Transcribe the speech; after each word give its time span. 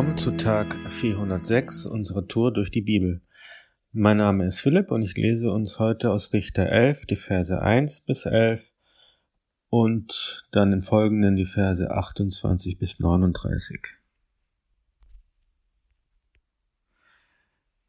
Willkommen 0.00 0.16
zu 0.16 0.30
Tag 0.30 0.78
406 0.90 1.84
unserer 1.84 2.26
Tour 2.26 2.54
durch 2.54 2.70
die 2.70 2.80
Bibel. 2.80 3.20
Mein 3.92 4.16
Name 4.16 4.46
ist 4.46 4.60
Philipp 4.60 4.90
und 4.90 5.02
ich 5.02 5.14
lese 5.14 5.50
uns 5.50 5.78
heute 5.78 6.10
aus 6.10 6.32
Richter 6.32 6.70
11 6.70 7.04
die 7.04 7.16
Verse 7.16 7.60
1 7.60 8.06
bis 8.06 8.24
11 8.24 8.72
und 9.68 10.48
dann 10.52 10.72
in 10.72 10.80
folgenden 10.80 11.36
die 11.36 11.44
Verse 11.44 11.90
28 11.90 12.78
bis 12.78 12.98
39. 12.98 13.78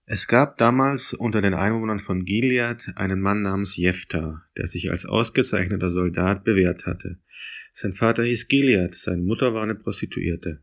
Es 0.06 0.28
gab 0.28 0.58
damals 0.58 1.14
unter 1.14 1.42
den 1.42 1.54
Einwohnern 1.54 2.00
von 2.00 2.26
Gilead 2.26 2.90
einen 2.98 3.22
Mann 3.22 3.42
namens 3.42 3.78
Jephthah, 3.78 4.44
der 4.58 4.68
sich 4.68 4.92
als 4.92 5.06
ausgezeichneter 5.06 5.90
Soldat 5.90 6.44
bewährt 6.44 6.86
hatte. 6.86 7.20
Sein 7.72 7.94
Vater 7.94 8.24
hieß 8.24 8.50
Gilead, 8.50 8.96
seine 8.96 9.22
Mutter 9.22 9.54
war 9.54 9.64
eine 9.64 9.76
Prostituierte. 9.76 10.62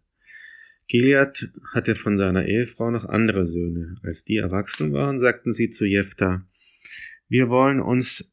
Gilead 0.88 1.52
hatte 1.74 1.94
von 1.94 2.16
seiner 2.16 2.46
Ehefrau 2.46 2.90
noch 2.90 3.04
andere 3.04 3.46
Söhne. 3.46 3.96
Als 4.02 4.24
die 4.24 4.38
erwachsen 4.38 4.92
waren, 4.92 5.18
sagten 5.18 5.52
sie 5.52 5.68
zu 5.68 5.84
Jephthah, 5.84 6.46
wir 7.28 7.50
wollen 7.50 7.80
uns 7.80 8.32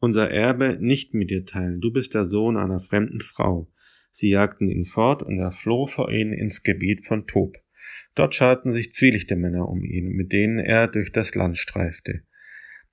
unser 0.00 0.28
Erbe 0.28 0.76
nicht 0.80 1.14
mit 1.14 1.30
dir 1.30 1.44
teilen. 1.44 1.80
Du 1.80 1.92
bist 1.92 2.14
der 2.14 2.24
Sohn 2.24 2.56
einer 2.56 2.80
fremden 2.80 3.20
Frau. 3.20 3.70
Sie 4.10 4.28
jagten 4.28 4.68
ihn 4.68 4.84
fort 4.84 5.22
und 5.22 5.38
er 5.38 5.52
floh 5.52 5.86
vor 5.86 6.10
ihnen 6.10 6.32
ins 6.32 6.62
Gebiet 6.64 7.06
von 7.06 7.26
Tob. 7.26 7.56
Dort 8.16 8.34
scharten 8.34 8.72
sich 8.72 8.92
zwielichte 8.92 9.36
Männer 9.36 9.68
um 9.68 9.84
ihn, 9.84 10.10
mit 10.10 10.32
denen 10.32 10.58
er 10.58 10.88
durch 10.88 11.12
das 11.12 11.34
Land 11.34 11.58
streifte. 11.58 12.22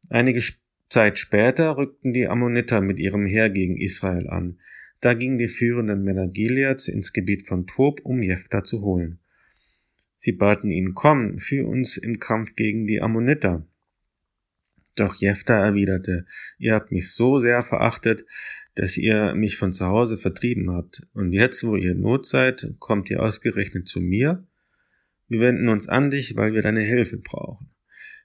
Einige 0.09 0.41
Zeit 0.89 1.17
später 1.17 1.77
rückten 1.77 2.13
die 2.13 2.27
Ammoniter 2.27 2.81
mit 2.81 2.99
ihrem 2.99 3.25
Heer 3.25 3.49
gegen 3.49 3.77
Israel 3.77 4.29
an. 4.29 4.59
Da 5.01 5.15
gingen 5.15 5.39
die 5.39 5.47
führenden 5.47 6.03
Männer 6.03 6.27
Gileads 6.27 6.87
ins 6.87 7.11
Gebiet 7.11 7.47
von 7.47 7.65
Tob, 7.65 8.01
um 8.03 8.21
Jephthah 8.21 8.63
zu 8.63 8.81
holen. 8.81 9.19
Sie 10.15 10.31
baten 10.31 10.69
ihn, 10.69 10.93
komm, 10.93 11.39
führ 11.39 11.67
uns 11.67 11.97
im 11.97 12.19
Kampf 12.19 12.55
gegen 12.55 12.85
die 12.85 13.01
Ammoniter. 13.01 13.65
Doch 14.95 15.15
Jephthah 15.15 15.65
erwiderte, 15.65 16.27
ihr 16.59 16.75
habt 16.75 16.91
mich 16.91 17.11
so 17.11 17.39
sehr 17.39 17.63
verachtet, 17.63 18.25
dass 18.75 18.97
ihr 18.97 19.33
mich 19.33 19.57
von 19.57 19.73
zu 19.73 19.87
Hause 19.87 20.17
vertrieben 20.17 20.69
habt. 20.69 21.07
Und 21.13 21.33
jetzt, 21.33 21.63
wo 21.63 21.75
ihr 21.75 21.95
Not 21.95 22.27
seid, 22.27 22.75
kommt 22.77 23.09
ihr 23.09 23.23
ausgerechnet 23.23 23.87
zu 23.87 23.99
mir? 23.99 24.45
Wir 25.27 25.39
wenden 25.39 25.69
uns 25.69 25.89
an 25.89 26.11
dich, 26.11 26.35
weil 26.35 26.53
wir 26.53 26.61
deine 26.61 26.83
Hilfe 26.83 27.17
brauchen. 27.17 27.69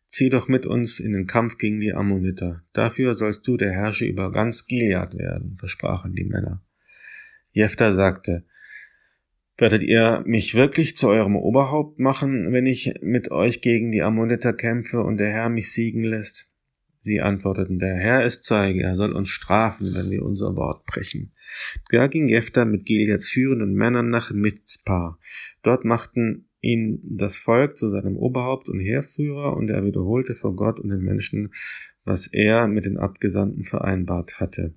Zieh 0.09 0.29
doch 0.29 0.49
mit 0.49 0.67
uns 0.67 1.01
in 1.01 1.13
den 1.13 1.27
Kampf 1.27 1.57
gegen 1.57 1.81
die 1.81 1.95
Ammoniter. 1.95 2.63
Dafür 2.75 3.17
sollst 3.17 3.47
du 3.47 3.57
der 3.57 3.73
Herrscher 3.73 4.07
über 4.07 4.31
ganz 4.31 4.67
Gilead 4.67 5.17
werden, 5.17 5.57
versprachen 5.57 6.15
die 6.15 6.25
Männer. 6.25 6.63
Jephthah 7.57 7.95
sagte, 7.95 8.45
werdet 9.57 9.83
ihr 9.83 10.23
mich 10.27 10.55
wirklich 10.55 10.95
zu 10.95 11.09
eurem 11.09 11.37
Oberhaupt 11.37 11.99
machen, 11.99 12.53
wenn 12.53 12.67
ich 12.67 12.93
mit 13.01 13.31
euch 13.31 13.63
gegen 13.63 13.91
die 13.93 14.03
Ammoniter 14.03 14.53
kämpfe 14.53 15.01
und 15.01 15.17
der 15.17 15.31
Herr 15.31 15.49
mich 15.49 15.73
siegen 15.73 16.05
lässt? 16.05 16.51
Sie 17.01 17.23
antworteten, 17.23 17.79
der 17.79 17.95
Herr 17.97 18.27
ist 18.27 18.45
Zeuge, 18.45 18.83
er 18.83 18.95
soll 18.95 19.15
uns 19.15 19.31
strafen, 19.31 19.95
wenn 19.95 20.11
wir 20.11 20.23
unser 20.23 20.55
Wort 20.55 20.85
brechen. 20.85 21.33
Da 21.91 22.09
ging 22.09 22.29
Jephthah 22.29 22.67
mit 22.67 22.85
Gileads 22.85 23.31
führenden 23.31 23.73
Männern 23.73 24.11
nach 24.11 24.31
Mitzpah. 24.31 25.19
Dort 25.63 25.87
machten 25.87 26.51
ihn 26.61 27.01
das 27.05 27.39
Volk 27.39 27.79
zu 27.79 27.89
seinem 27.89 28.19
Oberhaupt 28.19 28.69
und 28.69 28.81
Heerführer 28.81 29.57
und 29.57 29.71
er 29.71 29.83
wiederholte 29.83 30.35
vor 30.35 30.55
Gott 30.55 30.79
und 30.79 30.91
den 30.91 31.01
Menschen, 31.01 31.55
was 32.05 32.27
er 32.27 32.67
mit 32.67 32.85
den 32.85 32.99
Abgesandten 32.99 33.65
vereinbart 33.65 34.41
hatte. 34.41 34.75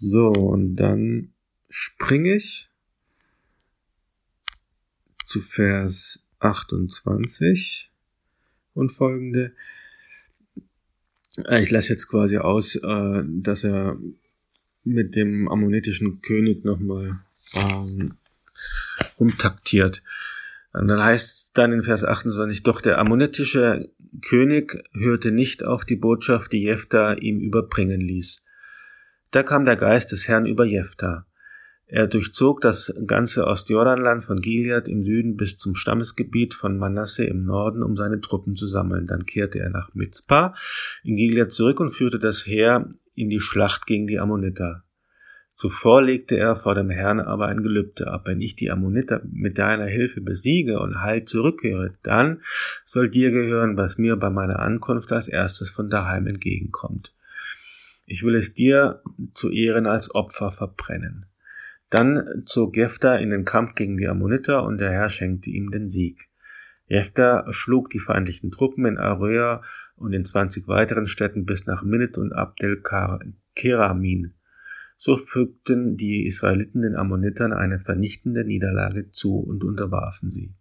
So, 0.00 0.28
und 0.28 0.76
dann 0.76 1.32
springe 1.68 2.36
ich 2.36 2.68
zu 5.24 5.40
Vers 5.40 6.22
28 6.38 7.90
und 8.74 8.92
folgende. 8.92 9.56
Äh, 11.46 11.62
ich 11.62 11.72
lasse 11.72 11.88
jetzt 11.88 12.06
quasi 12.06 12.38
aus, 12.38 12.76
äh, 12.76 13.24
dass 13.26 13.64
er 13.64 13.98
mit 14.84 15.16
dem 15.16 15.48
ammonitischen 15.48 16.22
König 16.22 16.64
nochmal 16.64 17.18
ähm, 17.54 18.18
rumtaktiert. 19.18 20.04
Und 20.74 20.86
dann 20.86 21.02
heißt 21.02 21.50
dann 21.54 21.72
in 21.72 21.82
Vers 21.82 22.04
28, 22.04 22.62
doch 22.62 22.80
der 22.80 22.98
ammonitische 22.98 23.90
König 24.20 24.80
hörte 24.92 25.32
nicht 25.32 25.64
auf 25.64 25.84
die 25.84 25.96
Botschaft, 25.96 26.52
die 26.52 26.62
Jephthah 26.62 27.14
ihm 27.14 27.40
überbringen 27.40 28.00
ließ. 28.00 28.44
Da 29.30 29.42
kam 29.42 29.64
der 29.64 29.76
Geist 29.76 30.12
des 30.12 30.26
Herrn 30.26 30.46
über 30.46 30.64
Jephthah. 30.64 31.26
Er 31.90 32.06
durchzog 32.06 32.60
das 32.60 32.94
ganze 33.06 33.46
Ostjordanland 33.46 34.22
von 34.22 34.40
Gilead 34.40 34.88
im 34.88 35.02
Süden 35.04 35.36
bis 35.36 35.56
zum 35.56 35.74
Stammesgebiet 35.74 36.52
von 36.54 36.76
Manasse 36.78 37.24
im 37.24 37.44
Norden, 37.44 37.82
um 37.82 37.96
seine 37.96 38.20
Truppen 38.20 38.56
zu 38.56 38.66
sammeln. 38.66 39.06
Dann 39.06 39.24
kehrte 39.24 39.58
er 39.58 39.70
nach 39.70 39.94
Mitzpah 39.94 40.54
in 41.02 41.16
Gilead 41.16 41.50
zurück 41.50 41.80
und 41.80 41.92
führte 41.92 42.18
das 42.18 42.46
Heer 42.46 42.90
in 43.14 43.30
die 43.30 43.40
Schlacht 43.40 43.86
gegen 43.86 44.06
die 44.06 44.18
Ammoniter. 44.18 44.84
Zuvor 45.54 46.02
legte 46.02 46.36
er 46.36 46.56
vor 46.56 46.74
dem 46.74 46.88
Herrn 46.88 47.20
aber 47.20 47.48
ein 47.48 47.62
Gelübde 47.62 48.06
ab, 48.06 48.26
wenn 48.26 48.40
ich 48.40 48.54
die 48.54 48.70
Ammoniter 48.70 49.20
mit 49.24 49.58
deiner 49.58 49.86
Hilfe 49.86 50.20
besiege 50.20 50.78
und 50.78 51.02
heil 51.02 51.24
zurückkehre, 51.24 51.94
dann 52.04 52.42
soll 52.84 53.10
dir 53.10 53.32
gehören, 53.32 53.76
was 53.76 53.98
mir 53.98 54.16
bei 54.16 54.30
meiner 54.30 54.60
Ankunft 54.60 55.10
als 55.10 55.26
erstes 55.26 55.68
von 55.68 55.90
daheim 55.90 56.28
entgegenkommt. 56.28 57.12
Ich 58.10 58.22
will 58.22 58.36
es 58.36 58.54
dir 58.54 59.02
zu 59.34 59.50
Ehren 59.50 59.86
als 59.86 60.14
Opfer 60.14 60.50
verbrennen. 60.50 61.26
Dann 61.90 62.42
zog 62.46 62.74
Jephthah 62.74 63.16
in 63.16 63.28
den 63.28 63.44
Kampf 63.44 63.74
gegen 63.74 63.98
die 63.98 64.08
Ammoniter 64.08 64.62
und 64.64 64.78
der 64.78 64.90
Herr 64.90 65.10
schenkte 65.10 65.50
ihm 65.50 65.70
den 65.70 65.90
Sieg. 65.90 66.30
Jephthah 66.86 67.44
schlug 67.52 67.90
die 67.90 67.98
feindlichen 67.98 68.50
Truppen 68.50 68.86
in 68.86 68.96
Aroea 68.96 69.60
und 69.96 70.14
in 70.14 70.24
zwanzig 70.24 70.68
weiteren 70.68 71.06
Städten 71.06 71.44
bis 71.44 71.66
nach 71.66 71.82
Minit 71.82 72.16
und 72.16 72.32
Abdel 72.32 72.82
Keramin. 73.54 74.32
So 74.96 75.18
fügten 75.18 75.98
die 75.98 76.24
Israeliten 76.24 76.80
den 76.80 76.96
Ammonitern 76.96 77.52
eine 77.52 77.78
vernichtende 77.78 78.42
Niederlage 78.42 79.10
zu 79.10 79.38
und 79.38 79.64
unterwarfen 79.64 80.30
sie. 80.30 80.54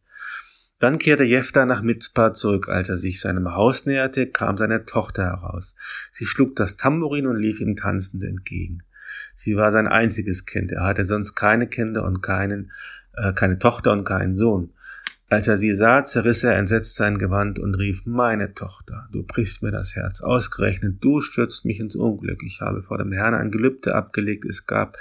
Dann 0.80 1.00
kehrte 1.00 1.24
Jephthah 1.24 1.66
nach 1.66 1.82
Mitzpah 1.82 2.34
zurück. 2.34 2.70
Als 2.70 2.90
er 2.90 2.98
sich 2.98 3.20
seinem 3.20 3.56
Haus 3.56 3.86
näherte, 3.86 4.28
kam 4.28 4.58
seine 4.58 4.86
Tochter 4.86 5.24
heraus. 5.24 5.76
Sie 6.12 6.26
schlug 6.26 6.56
das 6.56 6.78
Tambourin 6.78 7.26
und 7.26 7.38
lief 7.38 7.60
ihm 7.60 7.76
tanzend 7.76 8.24
entgegen. 8.24 8.84
Sie 9.36 9.56
war 9.56 9.72
sein 9.72 9.88
einziges 9.88 10.46
Kind. 10.46 10.72
Er 10.72 10.84
hatte 10.84 11.04
sonst 11.04 11.36
keine 11.36 11.68
Kinder 11.68 12.04
und 12.04 12.22
keinen, 12.22 12.72
äh, 13.16 13.34
keine 13.34 13.58
Tochter 13.58 13.92
und 13.92 14.04
keinen 14.04 14.38
Sohn. 14.38 14.72
Als 15.30 15.48
er 15.48 15.58
sie 15.58 15.74
sah, 15.74 16.06
zerriss 16.06 16.44
er 16.44 16.56
entsetzt 16.56 16.96
sein 16.96 17.18
Gewand 17.18 17.60
und 17.60 17.76
rief, 17.76 18.06
meine 18.06 18.54
Tochter, 18.54 19.10
du 19.12 19.24
brichst 19.24 19.62
mir 19.62 19.72
das 19.72 19.94
Herz. 19.94 20.22
Ausgerechnet 20.22 21.04
du 21.04 21.22
stürzt 21.22 21.66
mich 21.66 21.80
ins 21.80 21.98
Unglück. 21.98 22.44
Ich 22.44 22.62
habe 22.62 22.82
vor 22.82 22.98
dem 22.98 23.12
Herrn 23.12 23.34
ein 23.34 23.52
Gelübde 23.52 23.94
abgelegt. 23.94 24.46
Es 24.46 24.68
gab, 24.68 24.98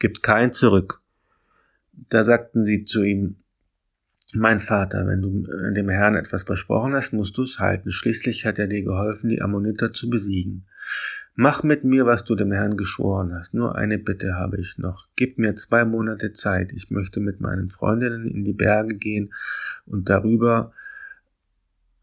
gibt 0.00 0.22
kein 0.22 0.52
Zurück. 0.52 1.00
Da 2.08 2.24
sagten 2.24 2.64
sie 2.64 2.84
zu 2.84 3.04
ihm, 3.04 3.36
mein 4.34 4.60
Vater, 4.60 5.06
wenn 5.06 5.22
du 5.22 5.46
äh, 5.46 5.72
dem 5.72 5.88
Herrn 5.88 6.16
etwas 6.16 6.44
versprochen 6.44 6.94
hast, 6.94 7.12
musst 7.12 7.36
du 7.38 7.42
es 7.42 7.58
halten. 7.58 7.90
Schließlich 7.90 8.46
hat 8.46 8.58
er 8.58 8.66
dir 8.66 8.82
geholfen, 8.82 9.28
die 9.28 9.42
Ammoniter 9.42 9.92
zu 9.92 10.10
besiegen. 10.10 10.66
Mach 11.34 11.62
mit 11.62 11.82
mir, 11.82 12.04
was 12.04 12.24
du 12.24 12.34
dem 12.34 12.52
Herrn 12.52 12.76
geschworen 12.76 13.34
hast. 13.34 13.54
Nur 13.54 13.76
eine 13.76 13.98
Bitte 13.98 14.34
habe 14.34 14.60
ich 14.60 14.76
noch. 14.76 15.08
Gib 15.16 15.38
mir 15.38 15.54
zwei 15.56 15.84
Monate 15.84 16.32
Zeit. 16.32 16.72
Ich 16.72 16.90
möchte 16.90 17.20
mit 17.20 17.40
meinen 17.40 17.70
Freundinnen 17.70 18.26
in 18.26 18.44
die 18.44 18.52
Berge 18.52 18.96
gehen 18.96 19.32
und 19.86 20.10
darüber 20.10 20.72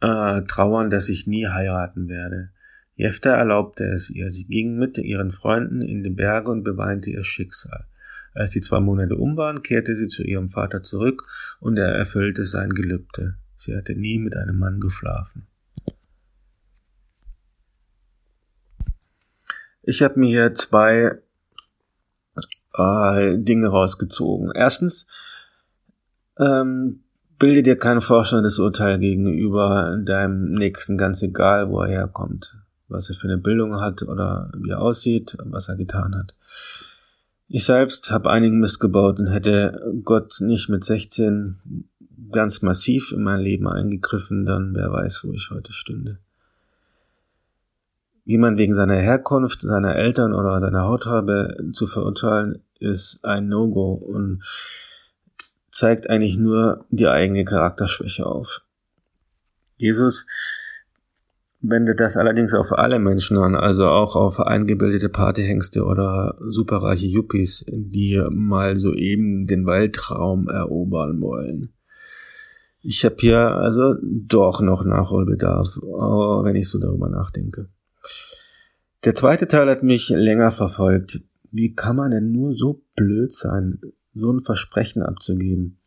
äh, 0.01 0.41
trauern, 0.43 0.89
dass 0.89 1.09
ich 1.09 1.27
nie 1.27 1.47
heiraten 1.47 2.09
werde. 2.09 2.49
Jefter 2.95 3.31
erlaubte 3.31 3.85
es 3.85 4.09
ihr. 4.09 4.31
Sie 4.31 4.45
ging 4.45 4.77
mit 4.77 4.97
ihren 4.97 5.31
Freunden 5.31 5.81
in 5.81 6.03
die 6.03 6.09
Berge 6.09 6.51
und 6.51 6.63
beweinte 6.63 7.11
ihr 7.11 7.23
Schicksal. 7.23 7.85
Als 8.33 8.51
die 8.51 8.61
zwei 8.61 8.79
Monate 8.79 9.15
um 9.15 9.37
waren, 9.37 9.63
kehrte 9.63 9.95
sie 9.95 10.07
zu 10.07 10.23
ihrem 10.23 10.49
Vater 10.49 10.83
zurück 10.83 11.23
und 11.59 11.77
er 11.77 11.89
erfüllte 11.89 12.45
sein 12.45 12.69
Gelübde. 12.69 13.35
Sie 13.57 13.75
hatte 13.75 13.95
nie 13.95 14.17
mit 14.19 14.35
einem 14.35 14.57
Mann 14.57 14.79
geschlafen. 14.79 15.47
Ich 19.81 20.01
habe 20.01 20.19
mir 20.19 20.27
hier 20.27 20.53
zwei 20.53 21.19
äh, 22.75 23.37
Dinge 23.37 23.67
rausgezogen. 23.67 24.51
Erstens, 24.53 25.07
ähm, 26.37 27.01
bilde 27.39 27.63
dir 27.63 27.77
kein 27.77 28.01
vorstellendes 28.01 28.59
Urteil 28.59 28.99
gegenüber 28.99 29.97
deinem 30.03 30.53
Nächsten, 30.53 30.97
ganz 30.97 31.21
egal, 31.21 31.69
wo 31.69 31.81
er 31.81 31.89
herkommt, 31.89 32.57
was 32.87 33.09
er 33.09 33.15
für 33.15 33.27
eine 33.27 33.37
Bildung 33.37 33.79
hat 33.79 34.03
oder 34.03 34.51
wie 34.57 34.71
er 34.71 34.81
aussieht, 34.81 35.37
was 35.43 35.69
er 35.69 35.77
getan 35.77 36.15
hat. 36.15 36.35
Ich 37.51 37.65
selbst 37.65 38.11
habe 38.11 38.29
einigen 38.29 38.59
Mist 38.59 38.79
gebaut 38.79 39.17
und 39.17 39.27
hätte 39.27 39.81
Gott 40.03 40.39
nicht 40.39 40.69
mit 40.69 40.83
16 40.83 41.87
ganz 42.31 42.61
massiv 42.61 43.11
in 43.11 43.23
mein 43.23 43.39
Leben 43.39 43.67
eingegriffen, 43.67 44.45
dann 44.45 44.75
wer 44.75 44.91
weiß, 44.91 45.23
wo 45.25 45.33
ich 45.33 45.49
heute 45.49 45.73
stünde. 45.73 46.19
Jemand 48.23 48.59
wegen 48.59 48.75
seiner 48.75 48.97
Herkunft, 48.97 49.61
seiner 49.61 49.95
Eltern 49.95 50.35
oder 50.35 50.59
seiner 50.59 50.83
Hautfarbe 50.83 51.57
zu 51.73 51.87
verurteilen, 51.87 52.61
ist 52.79 53.25
ein 53.25 53.47
No-Go. 53.47 53.93
Und 53.93 54.43
zeigt 55.71 56.07
eigentlich 56.07 56.37
nur 56.37 56.85
die 56.91 57.07
eigene 57.07 57.45
Charakterschwäche 57.45 58.27
auf. 58.27 58.61
Jesus 59.77 60.27
wendet 61.61 61.99
das 61.99 62.15
allerdings 62.17 62.53
auf 62.53 62.71
alle 62.71 62.99
Menschen 62.99 63.37
an, 63.37 63.55
also 63.55 63.87
auch 63.87 64.15
auf 64.15 64.39
eingebildete 64.39 65.09
Partyhengste 65.09 65.83
oder 65.83 66.37
superreiche 66.47 67.07
Yuppies, 67.07 67.65
die 67.67 68.21
mal 68.29 68.77
soeben 68.77 69.45
den 69.45 69.65
Weltraum 69.65 70.47
erobern 70.47 71.19
wollen. 71.21 71.73
Ich 72.81 73.03
habe 73.03 73.15
hier 73.19 73.39
also 73.39 73.95
doch 74.01 74.61
noch 74.61 74.85
Nachholbedarf, 74.85 75.67
wenn 75.77 76.55
ich 76.55 76.69
so 76.69 76.79
darüber 76.79 77.09
nachdenke. 77.09 77.67
Der 79.03 79.15
zweite 79.15 79.47
Teil 79.47 79.69
hat 79.69 79.83
mich 79.83 80.09
länger 80.09 80.51
verfolgt. 80.51 81.21
Wie 81.51 81.73
kann 81.73 81.95
man 81.95 82.11
denn 82.11 82.31
nur 82.31 82.55
so 82.55 82.83
blöd 82.95 83.33
sein, 83.33 83.81
so 84.13 84.31
ein 84.31 84.39
Versprechen 84.39 85.01
abzugeben? 85.01 85.78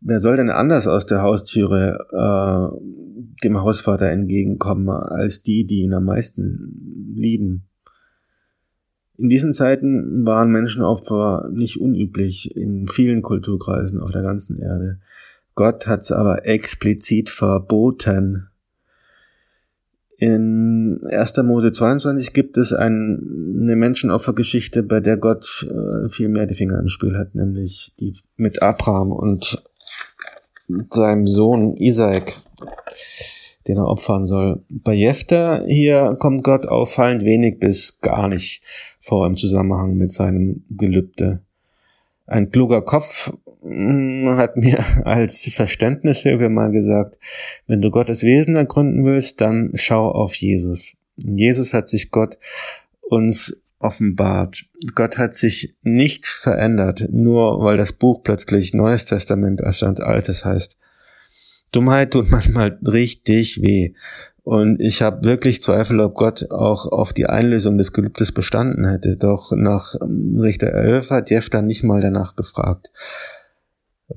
Wer 0.00 0.20
soll 0.20 0.36
denn 0.36 0.50
anders 0.50 0.86
aus 0.86 1.06
der 1.06 1.22
Haustüre 1.22 2.06
äh, 2.12 3.44
dem 3.44 3.60
Hausvater 3.60 4.08
entgegenkommen, 4.10 4.88
als 4.88 5.42
die, 5.42 5.64
die 5.64 5.80
ihn 5.80 5.94
am 5.94 6.04
meisten 6.04 7.12
lieben? 7.14 7.64
In 9.16 9.28
diesen 9.28 9.52
Zeiten 9.52 10.24
waren 10.24 10.52
Menschenopfer 10.52 11.50
nicht 11.52 11.80
unüblich 11.80 12.56
in 12.56 12.86
vielen 12.86 13.20
Kulturkreisen 13.22 14.00
auf 14.00 14.12
der 14.12 14.22
ganzen 14.22 14.56
Erde. 14.56 15.00
Gott 15.56 15.88
hat 15.88 16.02
es 16.02 16.12
aber 16.12 16.46
explizit 16.46 17.28
verboten. 17.28 18.46
In 20.18 21.00
1. 21.04 21.36
Mose 21.38 21.72
22 21.72 22.32
gibt 22.32 22.58
es 22.58 22.72
ein, 22.72 23.60
eine 23.62 23.74
Menschenopfergeschichte, 23.74 24.84
bei 24.84 25.00
der 25.00 25.16
Gott 25.16 25.66
äh, 25.68 26.08
viel 26.08 26.28
mehr 26.28 26.46
die 26.46 26.54
Finger 26.54 26.78
im 26.78 26.88
Spiel 26.88 27.16
hat, 27.16 27.34
nämlich 27.34 27.92
die 27.98 28.14
mit 28.36 28.62
Abraham 28.62 29.10
und 29.10 29.64
seinem 30.90 31.26
Sohn 31.26 31.74
Isaac, 31.76 32.40
den 33.66 33.76
er 33.76 33.88
opfern 33.88 34.26
soll. 34.26 34.62
Bei 34.68 34.94
Jephtha 34.94 35.62
hier 35.66 36.16
kommt 36.18 36.44
Gott 36.44 36.66
auffallend 36.66 37.24
wenig 37.24 37.58
bis 37.58 38.00
gar 38.00 38.28
nicht 38.28 38.62
vor 39.00 39.26
im 39.26 39.36
Zusammenhang 39.36 39.96
mit 39.96 40.12
seinem 40.12 40.64
Gelübde. 40.70 41.40
Ein 42.26 42.50
kluger 42.50 42.82
Kopf 42.82 43.32
hm, 43.62 44.36
hat 44.36 44.56
mir 44.56 44.84
als 45.06 45.48
Verständnishilfe 45.52 46.48
mal 46.48 46.70
gesagt, 46.70 47.18
wenn 47.66 47.82
du 47.82 47.90
Gottes 47.90 48.22
Wesen 48.22 48.56
ergründen 48.56 49.04
willst, 49.04 49.40
dann 49.40 49.72
schau 49.74 50.10
auf 50.10 50.34
Jesus. 50.34 50.96
Jesus 51.16 51.74
hat 51.74 51.88
sich 51.88 52.10
Gott 52.10 52.38
uns 53.00 53.62
offenbart. 53.78 54.64
Gott 54.94 55.18
hat 55.18 55.34
sich 55.34 55.76
nicht 55.82 56.26
verändert, 56.26 57.06
nur 57.10 57.62
weil 57.62 57.76
das 57.76 57.92
Buch 57.92 58.22
plötzlich 58.22 58.74
Neues 58.74 59.04
Testament 59.04 59.62
anstatt 59.62 60.00
Altes 60.00 60.44
heißt. 60.44 60.76
Dummheit 61.72 62.12
tut 62.12 62.30
manchmal 62.30 62.78
richtig 62.86 63.62
weh. 63.62 63.94
Und 64.42 64.80
ich 64.80 65.02
habe 65.02 65.24
wirklich 65.24 65.60
Zweifel, 65.60 66.00
ob 66.00 66.14
Gott 66.14 66.50
auch 66.50 66.86
auf 66.86 67.12
die 67.12 67.26
Einlösung 67.26 67.76
des 67.76 67.92
Gelübdes 67.92 68.32
bestanden 68.32 68.88
hätte. 68.88 69.18
Doch 69.18 69.52
nach 69.52 69.94
Richter 70.00 70.72
11 70.72 71.10
hat 71.10 71.30
Jeff 71.30 71.50
dann 71.50 71.66
nicht 71.66 71.84
mal 71.84 72.00
danach 72.00 72.34
gefragt. 72.34 72.90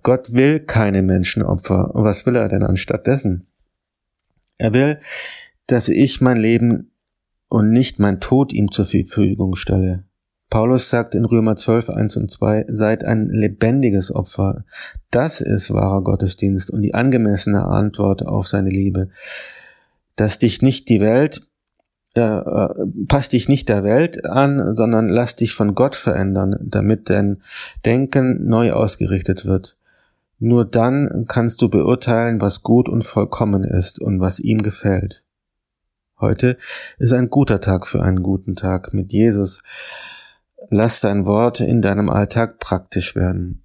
Gott 0.03 0.31
will 0.31 0.61
keine 0.61 1.01
Menschenopfer. 1.01 1.91
Was 1.93 2.25
will 2.25 2.37
er 2.37 2.47
denn 2.47 2.63
anstattdessen? 2.63 3.47
Er 4.57 4.73
will, 4.73 5.01
dass 5.67 5.89
ich 5.89 6.21
mein 6.21 6.37
Leben 6.37 6.90
und 7.51 7.69
nicht 7.71 7.99
mein 7.99 8.21
Tod 8.21 8.53
ihm 8.53 8.71
zur 8.71 8.85
Verfügung 8.85 9.57
stelle. 9.57 10.05
Paulus 10.49 10.89
sagt 10.89 11.15
in 11.15 11.25
Römer 11.25 11.57
12, 11.57 11.89
1 11.89 12.15
und 12.15 12.31
2, 12.31 12.67
seid 12.69 13.03
ein 13.03 13.29
lebendiges 13.29 14.13
Opfer. 14.13 14.63
Das 15.11 15.41
ist 15.41 15.73
wahrer 15.73 16.01
Gottesdienst 16.01 16.71
und 16.71 16.81
die 16.81 16.93
angemessene 16.93 17.65
Antwort 17.65 18.25
auf 18.25 18.47
seine 18.47 18.69
Liebe. 18.69 19.09
Dass 20.15 20.39
dich 20.39 20.61
nicht 20.61 20.87
die 20.87 21.01
Welt, 21.01 21.41
äh, 22.15 22.21
äh, 22.21 22.69
passt 23.09 23.33
dich 23.33 23.49
nicht 23.49 23.67
der 23.67 23.83
Welt 23.83 24.25
an, 24.25 24.73
sondern 24.73 25.09
lass 25.09 25.35
dich 25.35 25.53
von 25.53 25.75
Gott 25.75 25.95
verändern, 25.95 26.55
damit 26.61 27.09
dein 27.09 27.41
Denken 27.85 28.47
neu 28.47 28.71
ausgerichtet 28.71 29.45
wird. 29.45 29.77
Nur 30.39 30.63
dann 30.63 31.25
kannst 31.27 31.61
du 31.61 31.69
beurteilen, 31.69 32.39
was 32.39 32.63
gut 32.63 32.87
und 32.87 33.03
vollkommen 33.03 33.65
ist 33.65 33.99
und 33.99 34.21
was 34.21 34.39
ihm 34.39 34.59
gefällt. 34.59 35.20
Heute 36.21 36.57
ist 36.99 37.13
ein 37.13 37.31
guter 37.31 37.59
Tag 37.61 37.87
für 37.87 38.03
einen 38.03 38.21
guten 38.21 38.55
Tag 38.55 38.93
mit 38.93 39.11
Jesus. 39.11 39.63
Lass 40.69 41.01
dein 41.01 41.25
Wort 41.25 41.59
in 41.59 41.81
deinem 41.81 42.11
Alltag 42.11 42.59
praktisch 42.59 43.15
werden. 43.15 43.59